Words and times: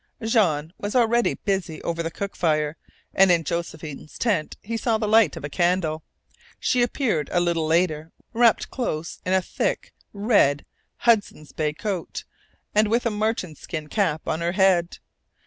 Jean 0.23 0.73
was 0.79 0.95
already 0.95 1.35
busy 1.35 1.79
over 1.83 2.01
the 2.01 2.09
cook 2.09 2.35
fire, 2.35 2.75
and 3.13 3.31
in 3.31 3.43
Josephine's 3.43 4.17
tent 4.17 4.57
he 4.63 4.75
saw 4.75 4.97
the 4.97 5.07
light 5.07 5.37
of 5.37 5.43
a 5.43 5.47
candle. 5.47 6.01
She 6.59 6.81
appeared 6.81 7.29
a 7.31 7.39
little 7.39 7.67
later, 7.67 8.11
wrapped 8.33 8.71
close 8.71 9.19
in 9.27 9.33
a 9.33 9.43
thick 9.43 9.93
red 10.11 10.65
Hudson's 11.01 11.51
Bay 11.51 11.73
coat, 11.73 12.23
and 12.73 12.87
with 12.87 13.05
a 13.05 13.11
marten 13.11 13.53
skin 13.53 13.89
cap 13.89 14.27
on 14.27 14.41
her 14.41 14.53
head. 14.53 14.97